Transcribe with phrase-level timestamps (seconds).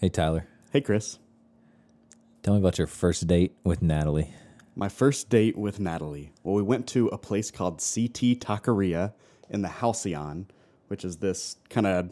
[0.00, 0.46] Hey, Tyler.
[0.70, 1.18] Hey, Chris.
[2.44, 4.32] Tell me about your first date with Natalie.
[4.76, 6.30] My first date with Natalie.
[6.44, 9.12] Well, we went to a place called CT Taqueria
[9.50, 10.46] in the Halcyon,
[10.86, 12.10] which is this kind of,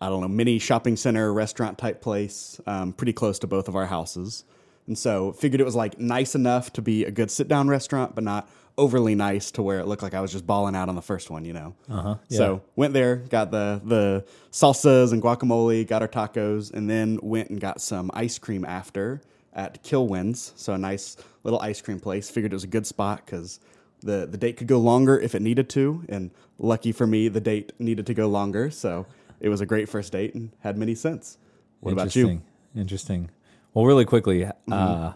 [0.00, 3.76] I don't know, mini shopping center, restaurant type place, um, pretty close to both of
[3.76, 4.44] our houses.
[4.86, 8.14] And so figured it was like nice enough to be a good sit down restaurant,
[8.14, 8.48] but not
[8.78, 11.30] overly nice to where it looked like I was just balling out on the first
[11.30, 11.74] one, you know.
[11.90, 12.38] Uh-huh, yeah.
[12.38, 17.50] So went there, got the the salsas and guacamole, got our tacos, and then went
[17.50, 19.20] and got some ice cream after
[19.52, 20.52] at Kilwins.
[20.56, 22.30] So a nice little ice cream place.
[22.30, 23.60] Figured it was a good spot because
[24.00, 27.40] the the date could go longer if it needed to, and lucky for me, the
[27.40, 28.70] date needed to go longer.
[28.70, 29.06] So
[29.40, 31.38] it was a great first date and had many since.
[31.80, 32.22] What about you?
[32.22, 32.42] Interesting.
[32.74, 33.30] Interesting.
[33.74, 35.12] Well, really quickly, uh,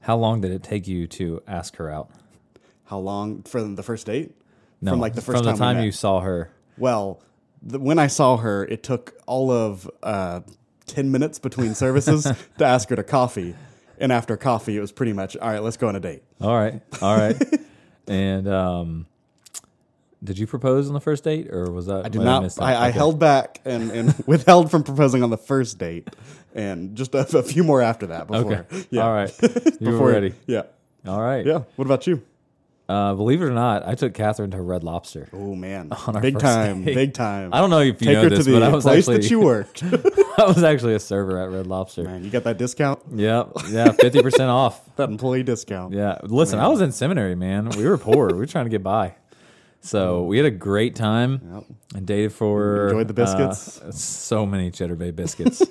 [0.00, 2.10] how long did it take you to ask her out?
[2.88, 4.34] How long for the first date?
[4.80, 5.86] No, from like the first from time, the time we met.
[5.86, 6.50] you saw her.
[6.76, 7.20] Well,
[7.62, 10.40] the, when I saw her, it took all of uh,
[10.86, 12.24] 10 minutes between services
[12.58, 13.54] to ask her to coffee.
[13.98, 16.22] And after coffee, it was pretty much, all right, let's go on a date.
[16.40, 17.36] All right, all right.
[18.06, 19.06] and um,
[20.22, 22.58] did you propose on the first date, or was that I did not?
[22.60, 22.96] I, I Okay.
[22.98, 26.08] held back and, and withheld from proposing on the first date
[26.54, 28.52] and just a, a few more after that before.
[28.54, 28.86] Okay.
[28.90, 29.02] Yeah.
[29.02, 29.34] All right.
[29.42, 29.48] You
[29.80, 30.32] Before, were ready.
[30.46, 30.62] Yeah.
[31.06, 31.44] All right.
[31.44, 31.62] Yeah.
[31.76, 32.22] What about you?
[32.88, 35.28] Uh, believe it or not, I took Catherine to Red Lobster.
[35.34, 35.92] Oh, man.
[36.06, 36.84] On our Big time.
[36.84, 36.94] date.
[36.94, 37.52] Big time.
[37.52, 39.00] I don't know if you Take know her this, to but the I was place
[39.04, 39.82] actually that you worked.
[40.38, 42.04] I was actually a server at Red Lobster.
[42.04, 43.00] man, you got that discount?
[43.14, 43.50] Yep.
[43.70, 44.80] Yeah, fifty percent off.
[44.96, 45.92] That employee discount.
[45.92, 46.16] Yeah.
[46.22, 47.68] Listen, I was in seminary, man.
[47.76, 48.28] We were poor.
[48.28, 49.14] we were trying to get by.
[49.82, 51.64] So we had a great time Yep.
[51.94, 53.80] and dated for Enjoyed the biscuits?
[53.82, 55.62] uh, so many Cheddar Bay biscuits.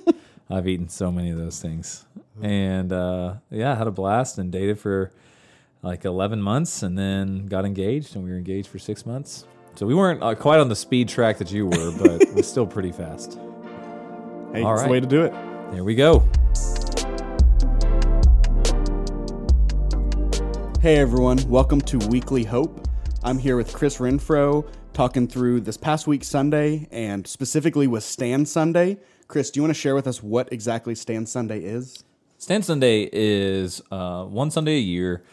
[0.49, 2.05] I've eaten so many of those things.
[2.41, 5.11] And uh, yeah, had a blast and dated for
[5.87, 9.45] like 11 months and then got engaged and we were engaged for six months.
[9.75, 12.67] So we weren't uh, quite on the speed track that you were, but we're still
[12.67, 13.39] pretty fast.
[14.51, 15.31] Hey, All it's the way to do it.
[15.71, 16.27] There we go.
[20.81, 22.85] Hey everyone, welcome to Weekly Hope.
[23.23, 28.49] I'm here with Chris Renfro talking through this past week Sunday and specifically with Stand
[28.49, 28.97] Sunday.
[29.29, 32.03] Chris, do you want to share with us what exactly Stand Sunday is?
[32.39, 35.23] Stand Sunday is uh, one Sunday a year,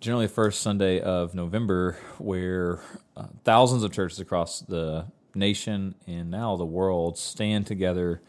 [0.00, 2.80] generally the first Sunday of November, where
[3.16, 8.22] uh, thousands of churches across the nation and now the world stand together,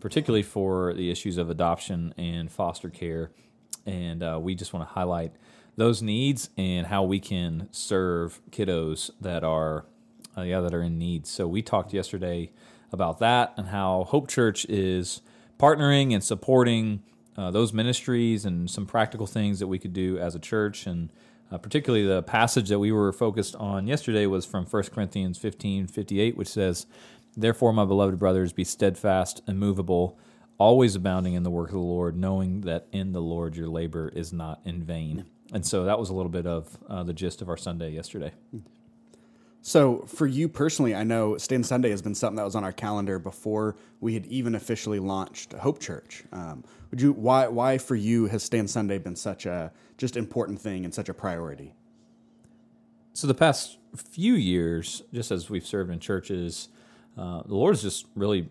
[0.00, 3.30] particularly for the issues of adoption and foster care.
[3.84, 5.32] And uh, we just want to highlight
[5.76, 9.84] those needs and how we can serve kiddos that are
[10.36, 11.26] uh, yeah that are in need.
[11.26, 12.50] So we talked yesterday
[12.90, 15.20] about that and how Hope Church is
[15.58, 17.02] partnering and supporting
[17.38, 20.86] uh, those ministries and some practical things that we could do as a church.
[20.86, 21.08] And
[21.52, 25.86] uh, particularly the passage that we were focused on yesterday was from 1 Corinthians 15
[25.86, 26.84] 58 which says
[27.36, 30.18] therefore my beloved brothers be steadfast immovable
[30.58, 34.10] always abounding in the work of the Lord knowing that in the Lord your labor
[34.14, 35.24] is not in vain.
[35.52, 38.32] And so that was a little bit of uh, the gist of our Sunday yesterday
[39.68, 42.72] So, for you personally, I know Stand Sunday has been something that was on our
[42.72, 46.24] calendar before we had even officially launched Hope Church.
[46.32, 50.58] Um, would you why why for you has Stand Sunday been such a just important
[50.58, 51.74] thing and such a priority?
[53.12, 56.70] So the past few years, just as we've served in churches,
[57.18, 58.48] uh, the Lord has just really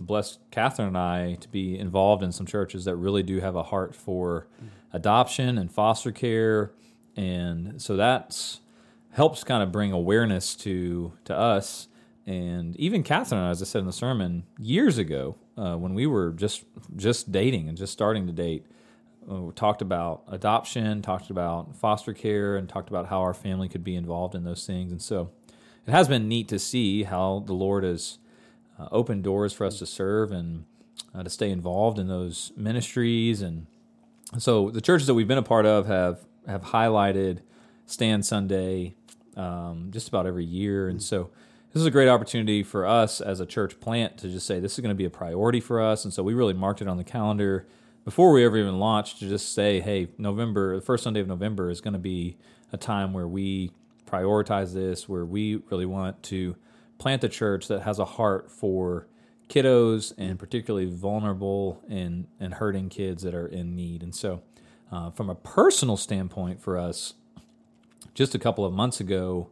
[0.00, 3.62] blessed Catherine and I to be involved in some churches that really do have a
[3.62, 4.48] heart for
[4.92, 6.72] adoption and foster care,
[7.14, 8.58] and so that's
[9.12, 11.88] helps kind of bring awareness to to us.
[12.26, 15.94] And even Catherine, and I, as I said in the sermon, years ago, uh, when
[15.94, 16.64] we were just
[16.96, 18.66] just dating and just starting to date,
[19.30, 23.68] uh, we talked about adoption, talked about foster care, and talked about how our family
[23.68, 24.92] could be involved in those things.
[24.92, 25.30] And so
[25.86, 28.18] it has been neat to see how the Lord has
[28.78, 30.64] uh, opened doors for us to serve and
[31.14, 33.40] uh, to stay involved in those ministries.
[33.40, 33.66] And
[34.36, 37.40] so the churches that we've been a part of have have highlighted
[37.86, 38.94] Stand Sunday
[39.38, 40.88] um, just about every year.
[40.88, 41.30] And so
[41.72, 44.74] this is a great opportunity for us as a church plant to just say this
[44.74, 46.04] is going to be a priority for us.
[46.04, 47.66] And so we really marked it on the calendar
[48.04, 51.70] before we ever even launched to just say, hey, November, the first Sunday of November
[51.70, 52.36] is going to be
[52.72, 53.70] a time where we
[54.06, 56.56] prioritize this, where we really want to
[56.96, 59.06] plant a church that has a heart for
[59.48, 64.02] kiddos and particularly vulnerable and, and hurting kids that are in need.
[64.02, 64.42] And so,
[64.90, 67.14] uh, from a personal standpoint for us,
[68.18, 69.48] just a couple of months ago,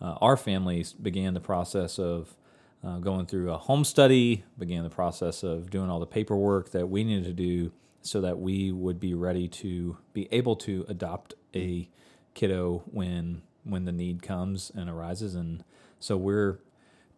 [0.00, 2.34] uh, our families began the process of
[2.82, 6.88] uh, going through a home study, began the process of doing all the paperwork that
[6.88, 11.34] we needed to do so that we would be ready to be able to adopt
[11.54, 11.90] a
[12.32, 15.34] kiddo when when the need comes and arises.
[15.34, 15.62] And
[16.00, 16.58] so we're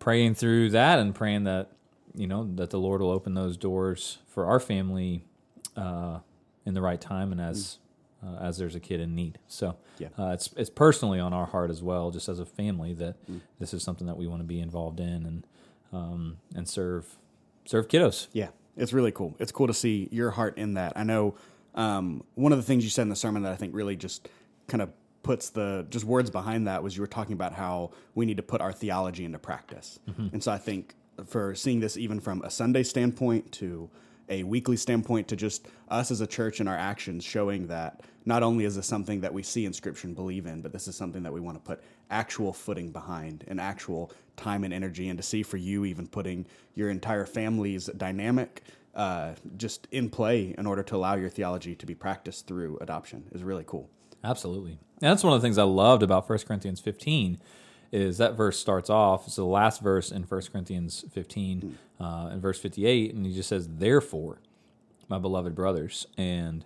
[0.01, 1.71] praying through that and praying that
[2.17, 5.27] you know that the Lord will open those doors for our family
[5.77, 6.19] uh,
[6.67, 7.79] in the right time and as
[8.25, 9.39] uh, as there's a kid in need.
[9.47, 10.09] So Yeah.
[10.19, 13.17] uh, it's it's personally on our heart as well, just as a family that
[13.59, 15.47] this is something that we want to be involved in and
[15.93, 17.17] um, and serve
[17.65, 18.29] serve kiddos.
[18.33, 19.35] Yeah, it's really cool.
[19.39, 20.93] It's cool to see your heart in that.
[20.97, 21.35] I know
[21.75, 24.29] um, one of the things you said in the sermon that I think really just
[24.67, 24.91] kind of
[25.23, 28.43] puts the just words behind that was you were talking about how we need to
[28.43, 29.99] put our theology into practice.
[30.33, 30.95] And so I think
[31.27, 33.91] for seeing this even from a Sunday standpoint to
[34.29, 38.43] a weekly standpoint to just us as a church and our actions showing that not
[38.43, 40.97] only is this something that we see in scripture and believe in, but this is
[40.97, 45.19] something that we want to put actual footing behind and actual time and energy and
[45.19, 48.63] to see for you even putting your entire family's dynamic
[48.95, 53.25] uh, just in play in order to allow your theology to be practiced through adoption
[53.33, 53.89] is really cool.
[54.25, 54.73] Absolutely.
[55.01, 57.39] And that's one of the things I loved about 1 Corinthians 15
[57.93, 62.41] is that verse starts off, it's the last verse in 1 Corinthians 15 uh, in
[62.41, 64.39] verse 58, and he just says, Therefore,
[65.09, 66.07] my beloved brothers.
[66.19, 66.65] And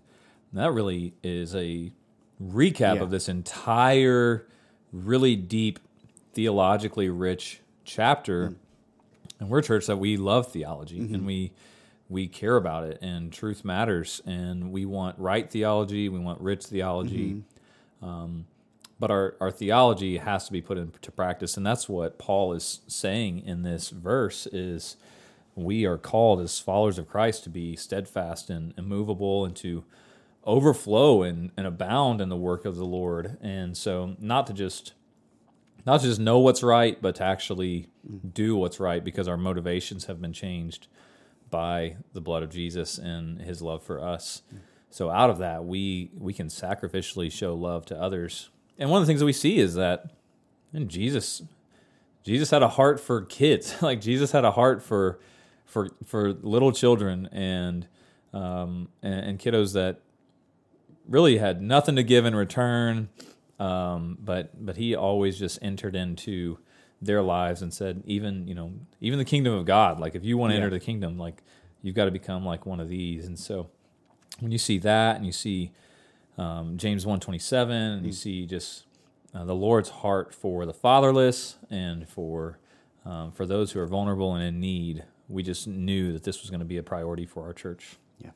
[0.53, 1.93] that really is a
[2.43, 3.03] recap Yeah.
[3.03, 4.47] of this entire
[4.93, 5.79] really deep,
[6.35, 8.55] theologically rich chapter.
[9.39, 11.53] And we're a church that we love theology and we
[12.09, 16.65] we care about it and truth matters and we want right theology, we want rich
[16.67, 17.43] theology.
[18.03, 18.45] Um,
[19.03, 22.83] but our, our theology has to be put into practice and that's what Paul is
[22.87, 24.97] saying in this verse is
[25.57, 29.83] we are called as followers of Christ to be steadfast and immovable and to
[30.45, 33.39] overflow and, and abound in the work of the Lord.
[33.41, 34.95] And so not to just
[35.85, 37.89] not to just know what's right, but to actually
[38.33, 40.87] do what's right because our motivations have been changed
[41.51, 44.43] by the blood of Jesus and his love for us.
[44.91, 48.51] So out of that we we can sacrificially show love to others.
[48.79, 50.07] And one of the things that we see is that
[50.73, 51.43] and Jesus
[52.25, 53.75] Jesus had a heart for kids.
[53.83, 55.19] like Jesus had a heart for
[55.67, 57.87] for for little children and
[58.33, 60.01] um and, and kiddos that
[61.09, 63.09] really had nothing to give in return.
[63.59, 66.59] Um, but but he always just entered into
[67.01, 70.01] their lives and said, even you know, even the kingdom of God.
[70.01, 70.63] Like if you want to Yeah.
[70.65, 71.43] enter the kingdom, like
[71.83, 73.27] you've got to become like one of these.
[73.27, 73.69] And so
[74.41, 75.73] when you see that, and you see
[76.39, 78.87] um, James one twenty seven, and you see just
[79.35, 82.59] uh, the Lord's heart for the fatherless and for
[83.05, 86.51] um, for those who are vulnerable and in need, we just knew that this was
[86.51, 87.97] going to be a priority for our church.
[88.19, 88.31] Yeah.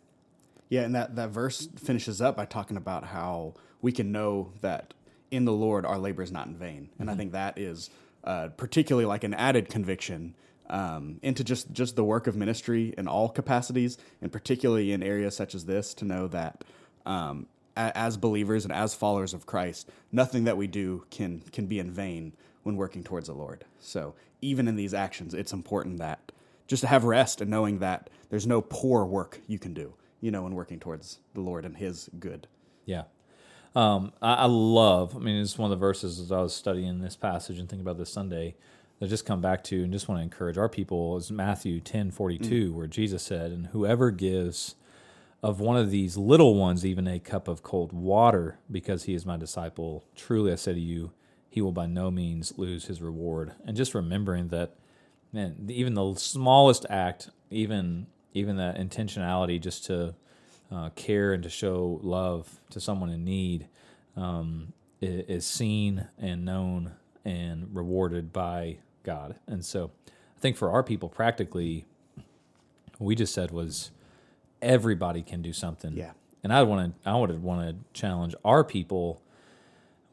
[0.69, 4.95] Yeah, and that, that verse finishes up by talking about how we can know that
[5.31, 6.89] in the Lord our labor is not in vain.
[6.99, 7.91] And I think that is
[8.25, 10.35] uh, particularly like an added conviction
[10.69, 15.37] um, into just, just the work of ministry in all capacities, and particularly in areas
[15.37, 16.65] such as this, to know that
[17.05, 17.47] um,
[17.77, 21.91] as believers and as followers of Christ, nothing that we do can, can be in
[21.91, 22.33] vain
[22.63, 23.65] when working towards the Lord.
[23.79, 26.33] So even in these actions, it's important that
[26.67, 30.31] just to have rest and knowing that there's no poor work you can do, you
[30.31, 32.49] know, in working towards the Lord and His good.
[32.85, 33.05] Yeah.
[33.75, 37.01] Um, I, I love, I mean, it's one of the verses as I was studying
[37.01, 38.57] this passage and thinking about this Sunday
[38.99, 41.81] that I just come back to and just want to encourage our people is Matthew
[41.81, 44.77] ten forty two, where Jesus said, And whoever gives
[45.47, 49.25] of one of these little ones even a cup of cold water because he is
[49.25, 51.13] my disciple, truly I say to you,
[51.49, 53.53] he will by no means lose his reward.
[53.65, 54.75] And just remembering that,
[55.33, 60.17] man, even the smallest act, even even that intentionality just to
[60.73, 63.69] uh, care and to show love to someone in need
[64.17, 66.91] um, is seen and known
[67.25, 69.37] and rewarded by God.
[69.47, 69.93] And so
[70.37, 71.85] I think for our people, practically,
[72.99, 73.93] what we just said was
[74.63, 75.93] everybody can do something.
[75.93, 76.13] Yeah.
[76.43, 79.23] And I want to I would want to challenge our people.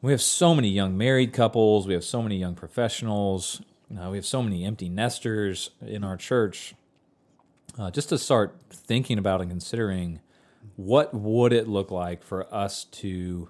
[0.02, 1.86] We have so many young married couples.
[1.86, 3.62] We have so many young professionals.
[3.90, 6.74] Uh, we have so many empty nesters in our church.
[7.78, 10.20] Uh, just to start thinking about and considering
[10.76, 13.48] what would it look like for us to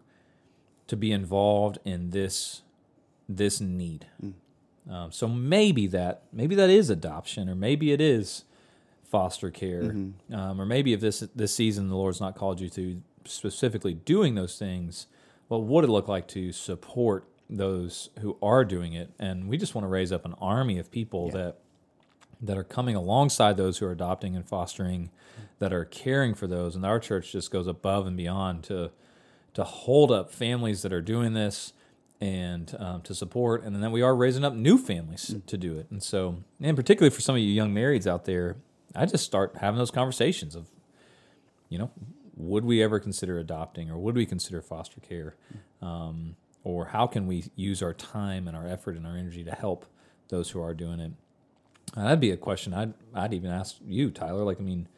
[0.87, 2.63] to be involved in this
[3.29, 4.07] this need.
[4.89, 8.45] Um, so maybe that maybe that is adoption, or maybe it is
[9.05, 9.83] foster care,
[10.33, 14.35] um, or maybe if this this season the Lord's not called you to specifically doing
[14.35, 15.07] those things,
[15.49, 19.11] what would it look like to support those who are doing it?
[19.19, 21.59] And we just want to raise up an army of people that
[22.41, 25.11] that are coming alongside those who are adopting and fostering,
[25.59, 28.91] that are caring for those, and our church just goes above and beyond to
[29.55, 31.73] to hold up families that are doing this
[32.21, 35.87] and um, to support, and then we are raising up new families to do it.
[35.91, 38.57] And so, and particularly for some of you young marrieds out there,
[38.95, 40.69] I just start having those conversations of,
[41.69, 41.91] you know,
[42.37, 45.37] would we ever consider adopting, or would we consider foster care,
[45.81, 49.53] um, or how can we use our time and our effort and our energy to
[49.53, 49.87] help
[50.29, 51.13] those who are doing it.
[51.97, 54.45] Uh, that'd be a question I'd I'd even ask you, Tyler.
[54.45, 54.89] Like, I mean,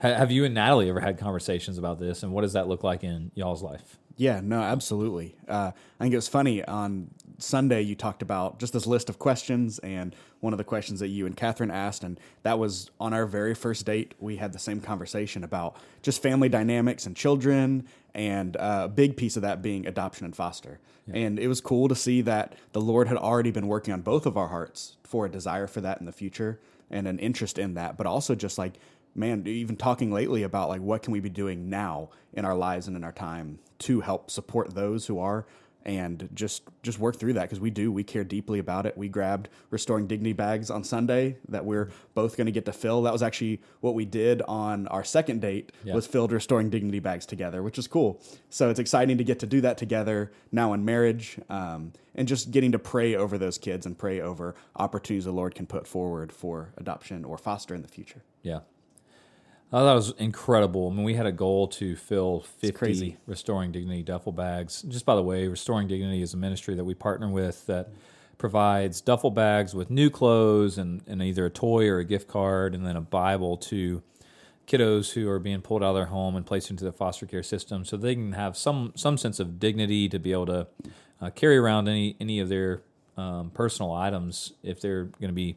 [0.00, 2.82] ha- have you and Natalie ever had conversations about this, and what does that look
[2.82, 3.98] like in y'all's life?
[4.16, 5.34] Yeah, no, absolutely.
[5.48, 9.18] Uh, I think it was funny on Sunday you talked about just this list of
[9.18, 13.12] questions, and one of the questions that you and Catherine asked, and that was on
[13.12, 14.14] our very first date.
[14.20, 19.16] We had the same conversation about just family dynamics and children, and uh, a big
[19.16, 20.78] piece of that being adoption and foster.
[21.12, 24.24] And it was cool to see that the Lord had already been working on both
[24.24, 27.74] of our hearts for a desire for that in the future and an interest in
[27.74, 28.74] that, but also just like
[29.14, 32.88] man, even talking lately about like what can we be doing now in our lives
[32.88, 35.46] and in our time to help support those who are
[35.86, 37.92] and just just work through that because we do.
[37.92, 38.96] We care deeply about it.
[38.96, 43.02] We grabbed restoring dignity bags on sunday that we're both going to get to fill.
[43.02, 45.94] That was actually what we did on our second date Yeah.
[45.94, 48.22] was filled restoring dignity bags together which is cool.
[48.48, 52.50] So it's exciting to get to do that together now in marriage um, and just
[52.50, 56.32] getting to pray over those kids and pray over opportunities the lord can put forward
[56.32, 58.22] for adoption or foster in the future.
[58.42, 58.60] Yeah.
[59.72, 60.90] I thought it was incredible.
[60.90, 63.16] I mean, we had a goal to fill 50 crazy.
[63.26, 64.82] Restoring Dignity duffel bags.
[64.82, 67.90] Just by the way, Restoring Dignity is a ministry that we partner with that
[68.38, 72.74] provides duffel bags with new clothes and, and either a toy or a gift card
[72.74, 74.02] and then a Bible to
[74.66, 77.42] kiddos who are being pulled out of their home and placed into the foster care
[77.42, 80.66] system so they can have some, some sense of dignity to be able to
[81.20, 82.82] uh, carry around any, any of their
[83.16, 85.56] um, personal items if they're going to be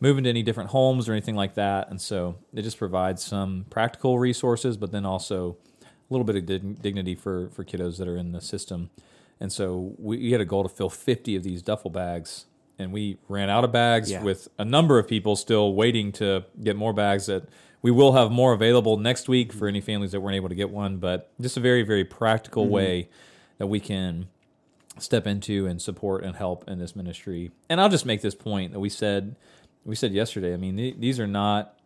[0.00, 1.90] moving to any different homes or anything like that.
[1.90, 6.46] And so it just provides some practical resources, but then also a little bit of
[6.46, 8.90] dig- dignity for, for kiddos that are in the system.
[9.40, 12.46] And so we, we had a goal to fill 50 of these duffel bags,
[12.78, 14.22] and we ran out of bags Yeah.
[14.22, 17.44] with a number of people still waiting to get more bags that
[17.82, 20.70] we will have more available next week for any families that weren't able to get
[20.70, 20.96] one.
[20.98, 23.08] But just a very, very practical way
[23.58, 24.28] that we can
[24.98, 27.50] step into and support and help in this ministry.
[27.68, 29.36] And I'll just make this point that we said
[29.84, 30.52] we said yesterday.
[30.52, 31.76] I mean, th- these are not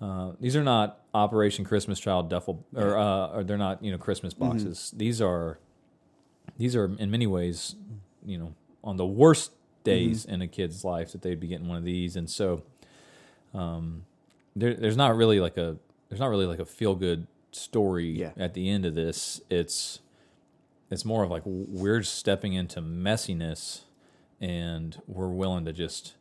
[0.00, 3.98] uh, these are not Operation Christmas Child duffel or, uh, or they're not you know
[3.98, 4.92] Christmas boxes.
[4.96, 5.58] These are
[6.58, 7.74] these are in many ways
[8.24, 9.52] you know on the worst
[9.84, 12.62] days in a kid's life that they'd be getting one of these, and so
[13.54, 14.04] um,
[14.54, 15.76] there, there's not really like a
[16.08, 18.30] there's not really like a feel good story Yeah.
[18.36, 19.40] at the end of this.
[19.50, 20.00] It's
[20.90, 23.80] it's more of like we're stepping into messiness
[24.40, 26.14] and we're willing to just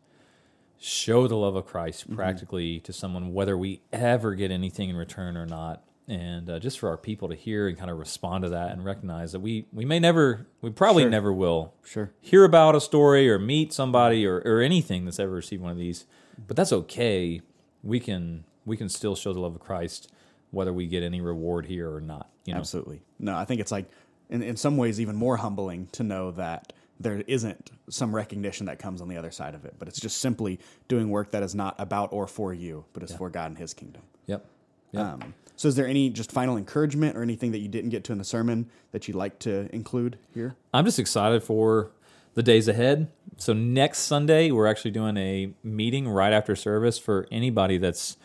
[0.78, 5.38] show the love of Christ practically to someone, whether we ever get anything in return
[5.38, 5.84] or not.
[6.08, 8.86] And uh, just for our people to hear and kind of respond to that and
[8.86, 11.10] recognize that we, we may never, we probably Sure.
[11.10, 15.32] never will sure hear about a story or meet somebody or, or anything that's ever
[15.32, 16.06] received one of these,
[16.48, 17.42] but that's okay.
[17.82, 20.12] We can we can still show the love of Christ
[20.52, 22.30] whether we get any reward here or not.
[22.46, 23.02] You know, Absolutely.
[23.20, 23.86] No, I think it's like,
[24.30, 28.80] in, in some ways, even more humbling to know that there isn't some recognition that
[28.80, 31.54] comes on the other side of it, but it's just simply doing work that is
[31.54, 34.02] not about or for you, but is for God and His kingdom.
[34.28, 34.46] Yep.
[34.92, 35.04] Yep.
[35.04, 38.12] Um, so, is there any just final encouragement or anything that you didn't get to
[38.12, 40.56] in the sermon that you'd like to include here?
[40.74, 41.92] I'm just excited for
[42.36, 43.10] the days ahead.
[43.38, 48.18] So next Sunday, we're actually doing a meeting right after service for anybody that's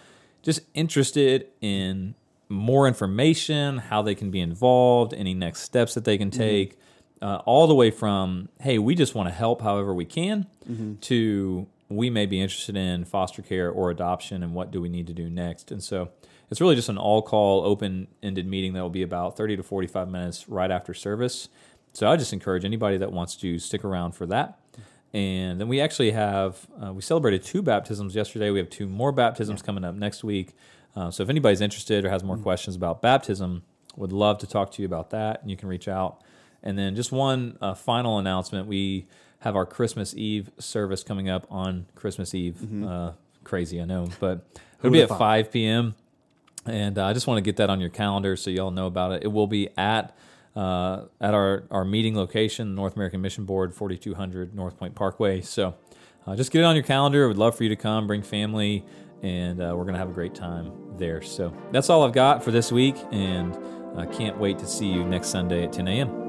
[0.43, 2.15] just interested in
[2.51, 6.79] more information, how they can be involved, any next steps that they can take,
[7.23, 10.47] uh, all the way from hey, we just want to help however we can,
[11.03, 15.07] to we may be interested in foster care or adoption, and what do we need
[15.09, 15.73] to do next.
[15.73, 16.11] And so
[16.51, 19.63] it's really just an all call, open ended meeting that will be about 30 to
[19.63, 21.49] 45 minutes right after service.
[21.93, 24.60] So I just encourage anybody that wants to stick around for that.
[25.13, 28.51] And then we actually have, uh, we celebrated two baptisms yesterday.
[28.51, 30.55] We have two more baptisms coming up next week.
[30.95, 33.63] Uh, so if anybody's interested or has more questions about baptism,
[33.97, 35.43] would love to talk to you about that.
[35.43, 36.23] And you can reach out.
[36.63, 39.07] And then just one uh, final announcement we
[39.41, 42.85] have our Christmas Eve service coming up on Christmas Eve.
[42.85, 43.13] Uh,
[43.43, 44.47] crazy, I know, but
[44.79, 45.95] it'll be at 5 p.m.
[46.67, 49.13] And uh, I just want to get that on your calendar so y'all know about
[49.13, 49.23] it.
[49.25, 50.15] It will be at
[50.57, 55.41] uh, at our, our meeting location, North American Mission Board, 4200 North Point Parkway.
[55.41, 55.77] So
[56.27, 57.29] uh, just get it on your calendar.
[57.29, 58.85] We'd love for you to come, bring family,
[59.23, 61.23] and uh, we're going to have a great time there.
[61.23, 63.57] So that's all I've got for this week, and
[63.97, 66.20] I can't wait to see you next Sunday at 10 a.m.